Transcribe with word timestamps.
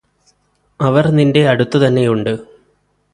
അവര് 0.79 1.11
നിന്റെ 1.17 1.41
അടുത്തുതന്നെയുണ്ട് 1.47 2.33